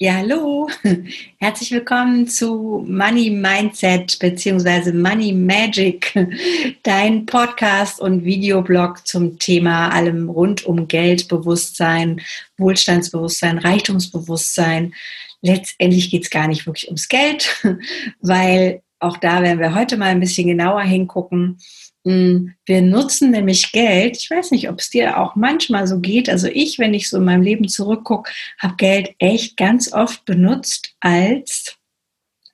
Ja, 0.00 0.14
hallo. 0.14 0.68
Herzlich 1.38 1.70
willkommen 1.70 2.26
zu 2.26 2.84
Money 2.88 3.30
Mindset 3.30 4.18
bzw. 4.18 4.90
Money 4.90 5.32
Magic, 5.32 6.12
dein 6.82 7.26
Podcast 7.26 8.00
und 8.00 8.24
Videoblog 8.24 9.06
zum 9.06 9.38
Thema 9.38 9.90
allem 9.90 10.28
rund 10.28 10.66
um 10.66 10.88
Geldbewusstsein, 10.88 12.20
Wohlstandsbewusstsein, 12.58 13.58
Reichtumsbewusstsein. 13.58 14.94
Letztendlich 15.42 16.10
geht 16.10 16.24
es 16.24 16.30
gar 16.30 16.48
nicht 16.48 16.66
wirklich 16.66 16.88
ums 16.88 17.06
Geld, 17.06 17.64
weil 18.20 18.82
auch 18.98 19.18
da 19.18 19.42
werden 19.42 19.60
wir 19.60 19.76
heute 19.76 19.96
mal 19.96 20.06
ein 20.06 20.20
bisschen 20.20 20.48
genauer 20.48 20.82
hingucken 20.82 21.58
wir 22.04 22.82
nutzen 22.82 23.30
nämlich 23.30 23.72
Geld. 23.72 24.18
Ich 24.18 24.30
weiß 24.30 24.50
nicht, 24.50 24.68
ob 24.68 24.78
es 24.78 24.90
dir 24.90 25.18
auch 25.18 25.36
manchmal 25.36 25.86
so 25.86 26.00
geht. 26.00 26.28
Also 26.28 26.48
ich, 26.48 26.78
wenn 26.78 26.92
ich 26.92 27.08
so 27.08 27.16
in 27.16 27.24
meinem 27.24 27.42
Leben 27.42 27.66
zurückgucke, 27.66 28.30
habe 28.58 28.76
Geld 28.76 29.14
echt 29.18 29.56
ganz 29.56 29.90
oft 29.90 30.24
benutzt 30.26 30.94
als 31.00 31.78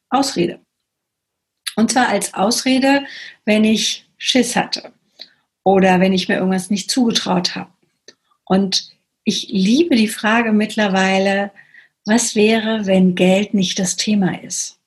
Ausrede. 0.08 0.60
Und 1.74 1.90
zwar 1.90 2.08
als 2.08 2.32
Ausrede, 2.34 3.04
wenn 3.44 3.64
ich 3.64 4.06
Schiss 4.18 4.54
hatte 4.54 4.92
oder 5.64 5.98
wenn 5.98 6.12
ich 6.12 6.28
mir 6.28 6.36
irgendwas 6.36 6.70
nicht 6.70 6.90
zugetraut 6.90 7.56
habe. 7.56 7.72
Und 8.44 8.92
ich 9.24 9.48
liebe 9.48 9.96
die 9.96 10.08
Frage 10.08 10.52
mittlerweile, 10.52 11.50
was 12.04 12.36
wäre, 12.36 12.86
wenn 12.86 13.16
Geld 13.16 13.54
nicht 13.54 13.78
das 13.78 13.96
Thema 13.96 14.40
ist? 14.42 14.78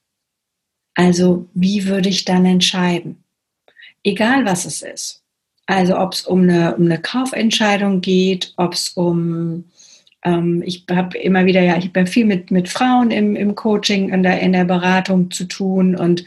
Also 0.96 1.50
wie 1.54 1.86
würde 1.86 2.10
ich 2.10 2.24
dann 2.26 2.46
entscheiden? 2.46 3.23
Egal 4.04 4.46
was 4.46 4.66
es 4.66 4.82
ist. 4.82 5.24
Also 5.66 5.98
ob 5.98 6.14
es 6.14 6.24
um 6.24 6.42
eine, 6.42 6.76
um 6.76 6.86
eine 6.86 7.02
Kaufentscheidung 7.02 8.02
geht, 8.02 8.54
ob 8.58 8.74
es 8.74 8.90
um, 8.90 9.66
ähm, 10.24 10.62
ich 10.66 10.86
habe 10.92 11.18
immer 11.18 11.46
wieder, 11.46 11.62
ja, 11.62 11.78
ich 11.78 11.86
habe 11.86 12.06
viel 12.06 12.26
mit, 12.26 12.52
mit 12.52 12.68
Frauen 12.68 13.12
im, 13.12 13.36
im 13.36 13.56
Coaching, 13.56 14.10
in 14.10 14.24
der, 14.24 14.42
in 14.42 14.52
der 14.52 14.66
Beratung 14.66 15.32
zu 15.32 15.46
tun 15.46 15.96
und 15.96 16.26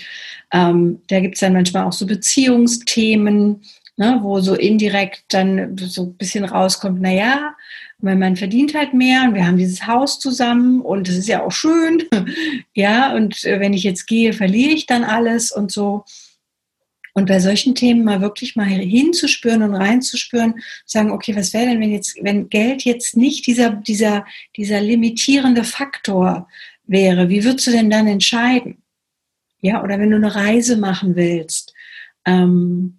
ähm, 0.53 1.03
da 1.09 1.21
gibt 1.21 1.35
es 1.35 1.41
dann 1.41 1.53
manchmal 1.53 1.85
auch 1.85 1.93
so 1.93 2.07
Beziehungsthemen, 2.07 3.63
ne, 3.99 4.19
wo 4.23 4.41
so 4.41 4.55
indirekt 4.55 5.25
dann 5.29 5.77
so 5.77 6.05
ein 6.05 6.15
bisschen 6.15 6.45
rauskommt, 6.45 7.03
naja, 7.03 7.55
weil 7.99 8.17
man 8.17 8.37
verdient 8.37 8.75
halt 8.75 8.95
mehr 8.95 9.25
und 9.25 9.35
wir 9.35 9.47
haben 9.47 9.57
dieses 9.59 9.87
Haus 9.87 10.19
zusammen 10.19 10.81
und 10.81 11.09
es 11.09 11.17
ist 11.17 11.29
ja 11.29 11.43
auch 11.43 11.53
schön, 11.53 12.05
ja, 12.75 13.15
und 13.15 13.45
äh, 13.45 13.61
wenn 13.61 13.75
ich 13.75 13.83
jetzt 13.83 14.07
gehe, 14.07 14.33
verliere 14.33 14.73
ich 14.73 14.87
dann 14.87 15.05
alles 15.05 15.53
und 15.53 15.71
so. 15.71 16.05
Und 17.17 17.29
bei 17.29 17.41
solchen 17.41 17.75
Themen 17.75 18.05
mal 18.05 18.21
wirklich 18.21 18.57
mal 18.57 18.67
hinzuspüren 18.67 19.63
und 19.63 19.75
reinzuspüren, 19.75 20.57
sagen, 20.85 21.11
okay, 21.11 21.35
was 21.35 21.55
wäre 21.55 21.65
denn, 21.65 21.81
wenn 21.81 21.91
jetzt, 21.91 22.23
wenn 22.23 22.51
Geld 22.51 22.83
jetzt 22.83 23.17
nicht 23.17 23.47
dieser, 23.47 23.71
dieser, 23.71 24.27
dieser 24.55 24.83
limitierende 24.83 25.65
Faktor 25.65 26.47
wäre, 26.85 27.31
wie 27.31 27.43
würdest 27.43 27.69
du 27.69 27.71
denn 27.71 27.89
dann 27.89 28.07
entscheiden? 28.07 28.83
Ja, 29.63 29.83
oder 29.83 29.99
wenn 29.99 30.11
du 30.11 30.17
eine 30.17 30.35
Reise 30.35 30.77
machen 30.77 31.17
willst, 31.17 31.73
ähm, 32.27 32.99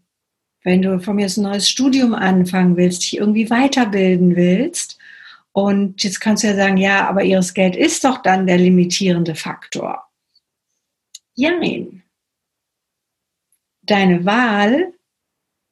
wenn 0.64 0.82
du 0.82 1.00
von 1.00 1.16
mir 1.16 1.28
ein 1.28 1.44
neues 1.44 1.70
Studium 1.70 2.16
anfangen 2.16 2.76
willst, 2.76 3.04
dich 3.04 3.18
irgendwie 3.18 3.52
weiterbilden 3.52 4.36
willst, 4.36 4.98
und 5.52 6.04
jetzt 6.04 6.20
kannst 6.22 6.44
du 6.44 6.48
ja 6.48 6.56
sagen, 6.56 6.78
ja, 6.78 7.08
aber 7.08 7.24
ihres 7.24 7.54
Geld 7.54 7.76
ist 7.76 8.04
doch 8.04 8.24
dann 8.24 8.48
der 8.48 8.58
limitierende 8.58 9.36
Faktor. 9.36 10.08
Jein 11.36 12.04
deine 13.88 14.26
Wahl 14.26 14.94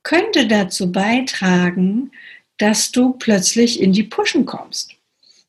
könnte 0.04 0.48
dazu 0.48 0.92
beitragen, 0.92 2.12
dass 2.58 2.92
du 2.92 3.14
plötzlich 3.14 3.82
in 3.82 3.92
die 3.92 4.04
Pushen 4.04 4.46
kommst. 4.46 4.92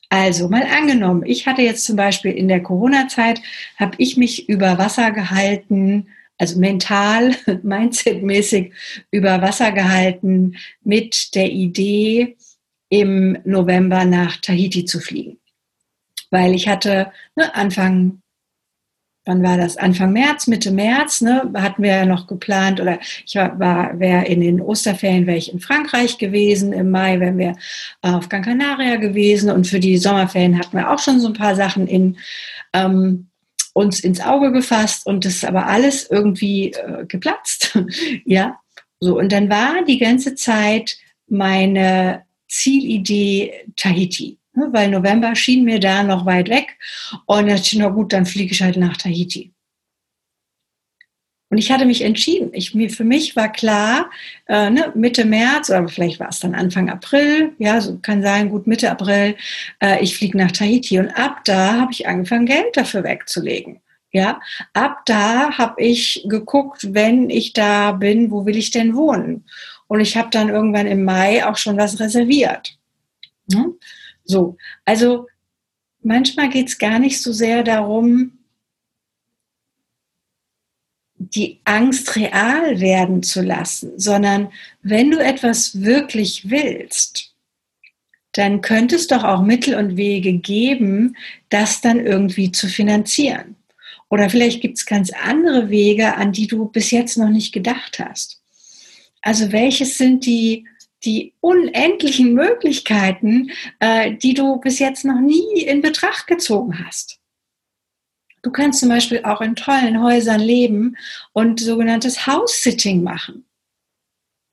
Also 0.09 0.49
mal 0.49 0.63
angenommen, 0.63 1.25
ich 1.27 1.47
hatte 1.47 1.63
jetzt 1.63 1.85
zum 1.85 1.97
Beispiel 1.97 2.33
in 2.33 2.49
der 2.49 2.63
Corona-Zeit, 2.63 3.41
habe 3.77 3.97
ich 3.99 4.17
mich 4.17 4.49
über 4.49 4.79
Wasser 4.79 5.11
gehalten, 5.11 6.09
also 6.39 6.59
mental, 6.59 7.35
mindsetmäßig 7.63 8.73
über 9.11 9.43
Wasser 9.43 9.73
gehalten 9.73 10.57
mit 10.83 11.35
der 11.35 11.51
Idee, 11.51 12.37
im 12.89 13.39
November 13.45 14.05
nach 14.05 14.37
Tahiti 14.37 14.85
zu 14.85 15.01
fliegen. 15.01 15.39
Weil 16.31 16.55
ich 16.55 16.69
hatte 16.69 17.13
ne, 17.35 17.55
Anfang 17.55 18.21
wann 19.27 19.43
war 19.43 19.57
das? 19.57 19.77
Anfang 19.77 20.13
März, 20.13 20.47
Mitte 20.47 20.71
März, 20.71 21.21
ne, 21.21 21.51
hatten 21.57 21.83
wir 21.83 21.91
ja 21.91 22.07
noch 22.07 22.27
geplant, 22.27 22.81
oder 22.81 22.99
ich 23.27 23.35
war, 23.35 23.99
wäre 23.99 24.25
in 24.25 24.41
den 24.41 24.61
Osterferien 24.61 25.27
wäre 25.27 25.37
ich 25.37 25.53
in 25.53 25.61
Frankreich 25.61 26.17
gewesen, 26.17 26.73
im 26.73 26.91
Mai 26.91 27.21
wären 27.21 27.37
wir 27.37 27.57
auf 28.03 28.29
Gran 28.29 28.43
Canaria 28.43 28.97
gewesen 28.97 29.51
und 29.51 29.67
für 29.67 29.81
die 29.81 29.99
Sommerferien 29.99 30.59
hatten 30.59 30.77
wir 30.77 30.91
auch 30.91 31.01
schon 31.01 31.21
so 31.21 31.27
ein 31.27 31.35
paar 31.35 31.57
Sachen 31.57 31.89
in 31.89 32.17
ähm, 32.73 33.27
uns 33.75 34.01
ins 34.01 34.21
Auge 34.21 34.53
gefasst 34.53 35.07
und 35.07 35.25
das 35.25 35.35
ist 35.35 35.45
aber 35.45 35.67
alles 35.67 36.09
irgendwie 36.09 36.73
äh, 36.73 37.05
geplatzt. 37.07 37.79
ja, 38.25 38.59
so 39.01 39.19
und 39.19 39.33
dann 39.33 39.51
war 39.51 39.85
die 39.85 39.99
ganze 39.99 40.37
Zeit 40.37 40.97
meine 41.29 42.23
Zielidee 42.49 43.53
Tahiti. 43.77 44.39
Ne, 44.57 44.69
weil 44.73 44.89
November 44.89 45.37
schien 45.37 45.65
mir 45.65 45.79
da 45.79 46.03
noch 46.03 46.25
weit 46.25 46.49
weg. 46.49 46.79
Und 47.27 47.37
dann 47.37 47.49
dachte 47.49 47.63
ich, 47.63 47.75
na 47.75 47.89
gut, 47.89 48.13
dann 48.15 48.25
fliege 48.25 48.53
ich 48.53 48.63
halt 48.63 48.79
nach 48.79 48.97
Tahiti. 48.97 49.53
Und 51.51 51.59
ich 51.59 51.71
hatte 51.71 51.85
mich 51.85 52.03
entschieden. 52.03 52.51
Ich, 52.55 52.75
mir, 52.75 52.89
für 52.89 53.05
mich 53.05 53.37
war 53.37 53.53
klar, 53.53 54.11
äh, 54.49 54.71
ne, 54.71 54.93
Mitte 54.95 55.27
März, 55.27 55.69
oder 55.69 55.87
vielleicht 55.89 56.19
war 56.19 56.31
es 56.31 56.41
dann 56.41 56.55
Anfang 56.55 56.89
April, 56.89 57.53
ja, 57.59 57.81
so 57.83 57.99
kann 57.99 58.23
sein, 58.23 58.49
gut 58.49 58.67
Mitte 58.67 58.91
April, 58.91 59.37
äh, 59.81 60.03
ich 60.03 60.17
fliege 60.17 60.39
nach 60.39 60.53
Tahiti. 60.53 60.99
Und 60.99 61.11
ab 61.11 61.45
da 61.45 61.81
habe 61.81 61.93
ich 61.93 62.09
angefangen, 62.09 62.47
Geld 62.47 62.77
dafür 62.77 63.05
wegzulegen. 63.05 63.81
Ja, 64.11 64.41
ab 64.73 65.03
da 65.05 65.59
habe 65.59 65.83
ich 65.83 66.25
geguckt, 66.27 66.95
wenn 66.95 67.29
ich 67.29 67.53
da 67.53 67.93
bin, 67.93 68.31
wo 68.31 68.47
will 68.47 68.57
ich 68.57 68.71
denn 68.71 68.97
wohnen? 68.97 69.45
Und 69.89 70.01
ich 70.01 70.17
habe 70.17 70.31
dann 70.31 70.49
irgendwann 70.49 70.87
im 70.87 71.05
Mai 71.05 71.47
auch 71.47 71.59
schon 71.59 71.77
was 71.77 72.01
reserviert. 72.01 72.79
Ne? 73.49 73.75
So, 74.27 74.57
also 74.85 75.27
manchmal 76.03 76.51
geht 76.51 76.69
es 76.69 76.79
gar 76.79 76.99
nicht 76.99 77.23
so 77.23 77.33
sehr 77.33 77.63
darum, 77.63 78.33
die 81.19 81.61
Angst 81.65 82.15
real 82.17 82.81
werden 82.81 83.23
zu 83.23 83.43
lassen, 83.43 83.99
sondern 83.99 84.53
wenn 84.83 85.11
du 85.11 85.19
etwas 85.19 85.83
wirklich 85.83 86.51
willst, 86.51 87.35
dann 88.33 88.61
könnte 88.61 88.97
es 88.97 89.07
doch 89.07 89.25
auch 89.25 89.43
Mittel 89.43 89.77
und 89.77 89.97
Wege 89.97 90.35
geben, 90.35 91.17
das 91.49 91.81
dann 91.81 92.05
irgendwie 92.05 92.53
zu 92.53 92.69
finanzieren. 92.69 93.57
Oder 94.11 94.29
vielleicht 94.29 94.61
gibt 94.61 94.79
es 94.79 94.87
ganz 94.87 95.11
andere 95.11 95.71
Wege, 95.71 96.15
an 96.17 96.33
die 96.33 96.47
du 96.47 96.67
bis 96.67 96.91
jetzt 96.91 97.17
noch 97.17 97.31
nicht 97.31 97.53
gedacht 97.53 97.99
hast. 97.99 98.43
Also 99.23 99.53
welches 99.53 99.99
sind 99.99 100.27
die 100.27 100.67
die 101.05 101.35
unendlichen 101.41 102.35
Möglichkeiten, 102.35 103.51
äh, 103.81 104.15
die 104.15 104.35
du 104.35 104.59
bis 104.59 104.79
jetzt 104.79 105.05
noch 105.05 105.21
nie 105.21 105.63
in 105.63 105.83
Betracht 105.83 106.27
gezogen 106.27 106.85
hast. 106.85 107.21
Du 108.43 108.51
kannst 108.51 108.81
zum 108.81 108.89
Beispiel 108.89 109.23
auch 109.25 109.41
in 109.41 109.57
tollen 109.57 110.03
Häusern 110.03 110.41
leben 110.41 110.97
und 111.33 111.59
sogenanntes 111.59 112.27
House-Sitting 112.27 113.03
machen. 113.03 113.46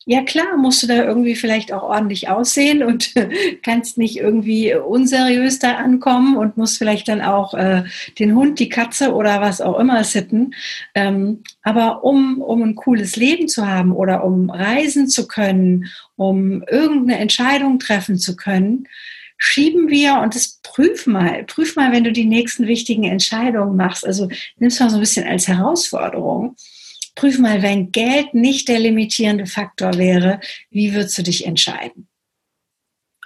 Ja 0.05 0.21
klar, 0.21 0.57
musst 0.57 0.83
du 0.83 0.87
da 0.87 1.03
irgendwie 1.03 1.35
vielleicht 1.35 1.71
auch 1.71 1.83
ordentlich 1.83 2.27
aussehen 2.27 2.83
und 2.83 3.13
kannst 3.63 3.97
nicht 3.97 4.17
irgendwie 4.17 4.75
unseriös 4.75 5.59
da 5.59 5.75
ankommen 5.75 6.35
und 6.35 6.57
musst 6.57 6.77
vielleicht 6.77 7.07
dann 7.07 7.21
auch 7.21 7.53
äh, 7.53 7.83
den 8.19 8.35
Hund, 8.35 8.59
die 8.59 8.67
Katze 8.67 9.13
oder 9.13 9.39
was 9.39 9.61
auch 9.61 9.79
immer 9.79 10.03
sitten. 10.03 10.55
Ähm, 10.93 11.43
aber 11.61 12.03
um, 12.03 12.41
um 12.41 12.63
ein 12.63 12.75
cooles 12.75 13.15
Leben 13.15 13.47
zu 13.47 13.65
haben 13.65 13.93
oder 13.93 14.25
um 14.25 14.49
reisen 14.49 15.07
zu 15.07 15.25
können, 15.25 15.85
um 16.17 16.63
irgendeine 16.63 17.19
Entscheidung 17.19 17.79
treffen 17.79 18.17
zu 18.17 18.35
können, 18.35 18.89
schieben 19.37 19.89
wir 19.89 20.19
und 20.19 20.35
das 20.35 20.59
prüf 20.63 21.07
mal, 21.07 21.43
prüf 21.45 21.75
mal, 21.77 21.93
wenn 21.93 22.03
du 22.03 22.11
die 22.11 22.25
nächsten 22.25 22.67
wichtigen 22.67 23.05
Entscheidungen 23.05 23.77
machst. 23.77 24.05
Also 24.05 24.29
nimmst 24.57 24.81
mal 24.81 24.89
so 24.89 24.97
ein 24.97 25.01
bisschen 25.01 25.27
als 25.27 25.47
Herausforderung 25.47 26.55
prüf 27.15 27.39
mal, 27.39 27.61
wenn 27.61 27.91
Geld 27.91 28.33
nicht 28.33 28.67
der 28.67 28.79
limitierende 28.79 29.45
Faktor 29.45 29.97
wäre, 29.97 30.39
wie 30.69 30.93
würdest 30.93 31.17
du 31.17 31.23
dich 31.23 31.45
entscheiden? 31.45 32.07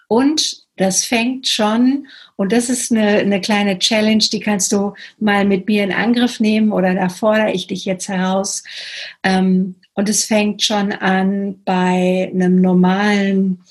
Und 0.08 0.68
das 0.78 1.04
fängt 1.04 1.48
schon, 1.48 2.08
und 2.36 2.52
das 2.52 2.70
ist 2.70 2.92
eine, 2.92 3.08
eine 3.08 3.42
kleine 3.42 3.80
Challenge, 3.80 4.24
die 4.32 4.40
kannst 4.40 4.72
du 4.72 4.94
mal 5.20 5.44
mit 5.44 5.68
mir 5.68 5.84
in 5.84 5.92
Angriff 5.92 6.40
nehmen 6.40 6.72
oder 6.72 6.94
da 6.94 7.10
fordere 7.10 7.52
ich 7.52 7.68
dich 7.68 7.84
jetzt 7.86 8.08
heraus. 8.08 8.64
Ähm, 9.24 9.76
und 9.94 10.08
es 10.08 10.26
fängt 10.26 10.62
schon 10.62 10.92
an 10.92 11.62
bei 11.66 12.32
einem 12.32 12.62
normalen 12.62 13.64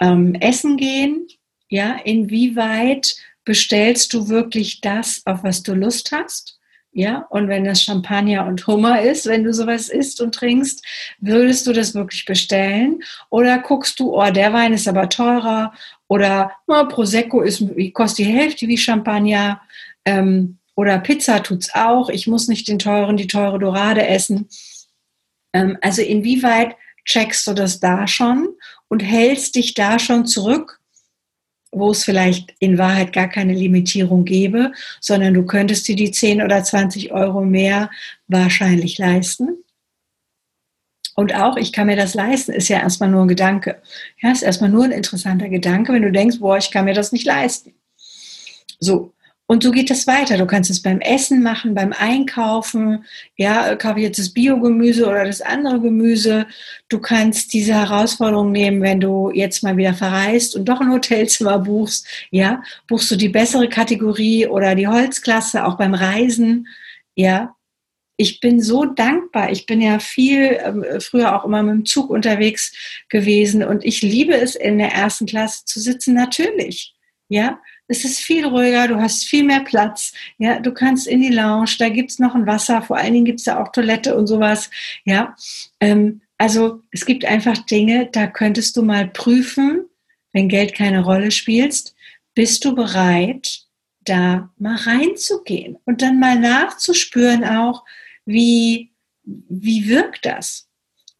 ähm, 0.00 0.34
Essen 0.34 0.76
gehen. 0.76 1.26
Ja, 1.68 1.96
inwieweit 2.04 3.16
bestellst 3.44 4.12
du 4.12 4.28
wirklich 4.28 4.82
das, 4.82 5.22
auf 5.24 5.42
was 5.42 5.62
du 5.62 5.72
Lust 5.72 6.12
hast? 6.12 6.60
Ja, 6.94 7.26
und 7.30 7.48
wenn 7.48 7.64
das 7.64 7.82
Champagner 7.82 8.46
und 8.46 8.66
Hummer 8.66 9.00
ist, 9.00 9.24
wenn 9.24 9.44
du 9.44 9.54
sowas 9.54 9.88
isst 9.88 10.20
und 10.20 10.34
trinkst, 10.34 10.84
würdest 11.20 11.66
du 11.66 11.72
das 11.72 11.94
wirklich 11.94 12.26
bestellen? 12.26 13.02
Oder 13.30 13.60
guckst 13.60 13.98
du, 13.98 14.14
oh, 14.14 14.30
der 14.30 14.52
Wein 14.52 14.74
ist 14.74 14.86
aber 14.86 15.08
teurer 15.08 15.72
oder 16.06 16.52
oh, 16.66 16.84
Prosecco 16.88 17.40
ist, 17.40 17.64
kostet 17.94 18.26
die 18.26 18.30
Hälfte 18.30 18.68
wie 18.68 18.76
Champagner. 18.76 19.62
Ähm, 20.04 20.58
oder 20.74 20.98
Pizza 20.98 21.42
tut's 21.42 21.74
auch. 21.74 22.10
Ich 22.10 22.26
muss 22.26 22.48
nicht 22.48 22.68
den 22.68 22.78
teuren, 22.78 23.16
die 23.16 23.26
teure 23.26 23.58
Dorade 23.58 24.06
essen. 24.06 24.48
Ähm, 25.54 25.78
also 25.80 26.02
inwieweit 26.02 26.76
checkst 27.06 27.46
du 27.46 27.54
das 27.54 27.80
da 27.80 28.06
schon 28.06 28.50
und 28.88 29.00
hältst 29.00 29.54
dich 29.54 29.72
da 29.72 29.98
schon 29.98 30.26
zurück, 30.26 30.81
wo 31.72 31.90
es 31.90 32.04
vielleicht 32.04 32.54
in 32.58 32.78
Wahrheit 32.78 33.12
gar 33.12 33.28
keine 33.28 33.54
Limitierung 33.54 34.24
gäbe, 34.24 34.72
sondern 35.00 35.34
du 35.34 35.44
könntest 35.44 35.88
dir 35.88 35.96
die 35.96 36.10
10 36.10 36.42
oder 36.42 36.62
20 36.62 37.12
Euro 37.12 37.40
mehr 37.40 37.90
wahrscheinlich 38.28 38.98
leisten. 38.98 39.56
Und 41.14 41.34
auch, 41.34 41.56
ich 41.56 41.72
kann 41.72 41.88
mir 41.88 41.96
das 41.96 42.14
leisten, 42.14 42.52
ist 42.52 42.68
ja 42.68 42.80
erstmal 42.80 43.10
nur 43.10 43.22
ein 43.22 43.28
Gedanke. 43.28 43.82
Ja, 44.20 44.30
ist 44.30 44.42
erstmal 44.42 44.70
nur 44.70 44.84
ein 44.84 44.92
interessanter 44.92 45.48
Gedanke, 45.48 45.92
wenn 45.92 46.02
du 46.02 46.12
denkst, 46.12 46.38
boah, 46.38 46.56
ich 46.56 46.70
kann 46.70 46.84
mir 46.84 46.94
das 46.94 47.12
nicht 47.12 47.26
leisten. 47.26 47.74
So. 48.78 49.12
Und 49.52 49.62
so 49.62 49.70
geht 49.70 49.90
das 49.90 50.06
weiter. 50.06 50.38
Du 50.38 50.46
kannst 50.46 50.70
es 50.70 50.80
beim 50.80 51.00
Essen 51.00 51.42
machen, 51.42 51.74
beim 51.74 51.92
Einkaufen. 51.92 53.04
Ja, 53.36 53.76
kaufe 53.76 53.98
ich 53.98 54.04
jetzt 54.06 54.18
das 54.18 54.30
Biogemüse 54.30 55.06
oder 55.06 55.26
das 55.26 55.42
andere 55.42 55.78
Gemüse. 55.78 56.46
Du 56.88 56.98
kannst 57.00 57.52
diese 57.52 57.74
Herausforderung 57.74 58.50
nehmen, 58.50 58.80
wenn 58.80 58.98
du 58.98 59.30
jetzt 59.30 59.62
mal 59.62 59.76
wieder 59.76 59.92
verreist 59.92 60.56
und 60.56 60.64
doch 60.64 60.80
ein 60.80 60.90
Hotelzimmer 60.90 61.58
buchst. 61.58 62.06
Ja, 62.30 62.62
buchst 62.88 63.10
du 63.10 63.16
die 63.16 63.28
bessere 63.28 63.68
Kategorie 63.68 64.46
oder 64.46 64.74
die 64.74 64.88
Holzklasse 64.88 65.66
auch 65.66 65.76
beim 65.76 65.92
Reisen. 65.92 66.66
Ja, 67.14 67.54
ich 68.16 68.40
bin 68.40 68.62
so 68.62 68.86
dankbar. 68.86 69.52
Ich 69.52 69.66
bin 69.66 69.82
ja 69.82 69.98
viel 69.98 70.60
ähm, 70.64 70.82
früher 71.00 71.36
auch 71.36 71.44
immer 71.44 71.62
mit 71.62 71.74
dem 71.74 71.84
Zug 71.84 72.08
unterwegs 72.08 72.72
gewesen 73.10 73.62
und 73.62 73.84
ich 73.84 74.00
liebe 74.00 74.32
es, 74.32 74.54
in 74.54 74.78
der 74.78 74.92
ersten 74.92 75.26
Klasse 75.26 75.66
zu 75.66 75.78
sitzen, 75.78 76.14
natürlich. 76.14 76.94
Ja, 77.28 77.60
es 77.92 78.06
ist 78.06 78.20
viel 78.20 78.46
ruhiger, 78.46 78.88
du 78.88 78.96
hast 78.96 79.24
viel 79.24 79.44
mehr 79.44 79.60
Platz. 79.60 80.14
Ja, 80.38 80.58
du 80.58 80.72
kannst 80.72 81.06
in 81.06 81.20
die 81.20 81.28
Lounge, 81.28 81.74
da 81.78 81.90
gibt 81.90 82.10
es 82.10 82.18
noch 82.18 82.34
ein 82.34 82.46
Wasser, 82.46 82.80
vor 82.80 82.96
allen 82.96 83.12
Dingen 83.12 83.26
gibt 83.26 83.40
es 83.40 83.44
da 83.44 83.62
auch 83.62 83.70
Toilette 83.70 84.16
und 84.16 84.26
sowas. 84.26 84.70
Ja, 85.04 85.36
ähm, 85.78 86.22
also 86.38 86.80
es 86.90 87.04
gibt 87.04 87.26
einfach 87.26 87.58
Dinge, 87.58 88.08
da 88.10 88.26
könntest 88.26 88.76
du 88.76 88.82
mal 88.82 89.08
prüfen, 89.08 89.84
wenn 90.32 90.48
Geld 90.48 90.74
keine 90.74 91.04
Rolle 91.04 91.30
spielst, 91.30 91.94
bist 92.34 92.64
du 92.64 92.74
bereit, 92.74 93.66
da 94.00 94.50
mal 94.58 94.76
reinzugehen 94.76 95.76
und 95.84 96.00
dann 96.00 96.18
mal 96.18 96.38
nachzuspüren 96.38 97.44
auch, 97.44 97.84
wie, 98.24 98.90
wie 99.22 99.86
wirkt 99.86 100.24
das? 100.24 100.66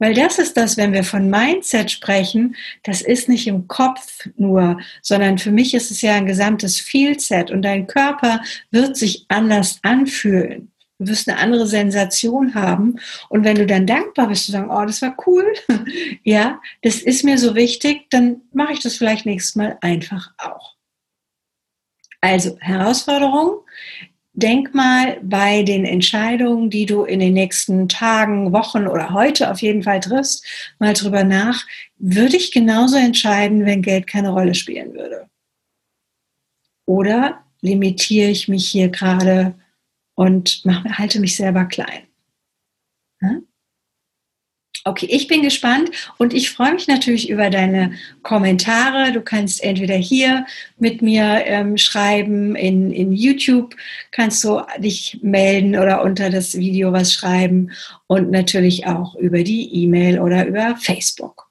Weil 0.02 0.14
das 0.14 0.40
ist 0.40 0.56
das, 0.56 0.76
wenn 0.76 0.92
wir 0.92 1.04
von 1.04 1.30
Mindset 1.30 1.88
sprechen, 1.88 2.56
das 2.82 3.02
ist 3.02 3.28
nicht 3.28 3.46
im 3.46 3.68
Kopf 3.68 4.28
nur, 4.36 4.80
sondern 5.00 5.38
für 5.38 5.52
mich 5.52 5.74
ist 5.74 5.92
es 5.92 6.02
ja 6.02 6.16
ein 6.16 6.26
gesamtes 6.26 6.80
Feelset 6.80 7.52
und 7.52 7.62
dein 7.62 7.86
Körper 7.86 8.40
wird 8.72 8.96
sich 8.96 9.26
anders 9.28 9.78
anfühlen. 9.82 10.72
Du 10.98 11.06
wirst 11.06 11.28
eine 11.28 11.38
andere 11.38 11.68
Sensation 11.68 12.56
haben. 12.56 12.96
Und 13.28 13.44
wenn 13.44 13.54
du 13.54 13.64
dann 13.64 13.86
dankbar 13.86 14.26
bist, 14.26 14.48
du 14.48 14.52
sagen, 14.52 14.72
oh, 14.72 14.84
das 14.84 15.02
war 15.02 15.16
cool, 15.24 15.46
ja, 16.24 16.60
das 16.82 16.96
ist 16.96 17.22
mir 17.22 17.38
so 17.38 17.54
wichtig, 17.54 18.10
dann 18.10 18.40
mache 18.52 18.72
ich 18.72 18.80
das 18.80 18.96
vielleicht 18.96 19.24
nächstes 19.24 19.54
Mal 19.54 19.78
einfach 19.82 20.32
auch. 20.36 20.74
Also 22.20 22.56
Herausforderung, 22.58 23.60
denk 24.34 24.74
mal 24.74 25.18
bei 25.22 25.62
den 25.62 25.84
Entscheidungen, 25.84 26.70
die 26.70 26.86
du 26.86 27.04
in 27.04 27.20
den 27.20 27.34
nächsten 27.34 27.88
Tagen, 27.88 28.52
Wochen 28.52 28.86
oder 28.86 29.12
heute 29.12 29.50
auf 29.50 29.60
jeden 29.60 29.82
Fall 29.82 30.00
triffst, 30.00 30.46
mal 30.78 30.94
drüber 30.94 31.24
nach, 31.24 31.66
würde 31.98 32.36
ich 32.36 32.50
genauso 32.50 32.96
entscheiden, 32.96 33.66
wenn 33.66 33.82
Geld 33.82 34.06
keine 34.06 34.30
Rolle 34.30 34.54
spielen 34.54 34.94
würde? 34.94 35.28
Oder 36.86 37.44
limitiere 37.60 38.30
ich 38.30 38.48
mich 38.48 38.68
hier 38.68 38.88
gerade 38.88 39.54
und 40.14 40.64
mache, 40.64 40.98
halte 40.98 41.20
mich 41.20 41.36
selber 41.36 41.66
klein? 41.66 42.06
Hm? 43.20 43.46
Okay, 44.84 45.06
ich 45.08 45.28
bin 45.28 45.42
gespannt 45.42 45.90
und 46.18 46.34
ich 46.34 46.50
freue 46.50 46.74
mich 46.74 46.88
natürlich 46.88 47.30
über 47.30 47.50
deine 47.50 47.92
Kommentare. 48.22 49.12
Du 49.12 49.20
kannst 49.20 49.62
entweder 49.62 49.94
hier 49.94 50.44
mit 50.76 51.02
mir 51.02 51.42
ähm, 51.44 51.78
schreiben, 51.78 52.56
in, 52.56 52.90
in 52.90 53.12
YouTube 53.12 53.76
kannst 54.10 54.42
du 54.42 54.60
dich 54.78 55.20
melden 55.22 55.76
oder 55.76 56.02
unter 56.02 56.30
das 56.30 56.56
Video 56.56 56.92
was 56.92 57.12
schreiben 57.12 57.70
und 58.08 58.32
natürlich 58.32 58.86
auch 58.86 59.14
über 59.14 59.44
die 59.44 59.72
E-Mail 59.72 60.18
oder 60.18 60.46
über 60.46 60.76
Facebook. 60.76 61.48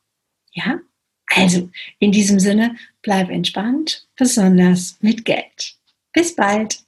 Ja, 0.52 0.80
also 1.28 1.70
in 2.00 2.12
diesem 2.12 2.38
Sinne, 2.38 2.76
bleib 3.02 3.30
entspannt, 3.30 4.08
besonders 4.18 4.98
mit 5.00 5.24
Geld. 5.24 5.76
Bis 6.12 6.36
bald. 6.36 6.80